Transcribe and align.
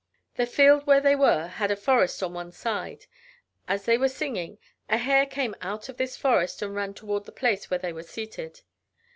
The 0.33 0.47
field 0.47 0.87
where 0.87 0.99
they 0.99 1.15
were 1.15 1.45
had 1.45 1.69
a 1.69 1.75
forest 1.75 2.23
on 2.23 2.33
one 2.33 2.51
side 2.51 3.01
of 3.03 3.03
it. 3.03 3.07
As 3.67 3.85
they 3.85 3.99
were 3.99 4.09
singing, 4.09 4.57
a 4.89 4.97
hare 4.97 5.27
came 5.27 5.53
out 5.61 5.89
of 5.89 5.97
this 5.97 6.17
forest, 6.17 6.63
and 6.63 6.73
ran 6.73 6.95
toward 6.95 7.25
the 7.25 7.31
place 7.31 7.69
where 7.69 7.77
they 7.77 7.93
were 7.93 8.01
seated. 8.01 8.61